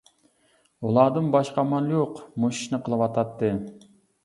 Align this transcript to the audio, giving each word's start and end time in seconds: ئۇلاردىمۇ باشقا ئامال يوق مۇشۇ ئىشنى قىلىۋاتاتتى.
ئۇلاردىمۇ 0.87 1.33
باشقا 1.35 1.61
ئامال 1.65 1.91
يوق 1.97 2.23
مۇشۇ 2.47 2.65
ئىشنى 2.65 2.83
قىلىۋاتاتتى. 2.89 3.55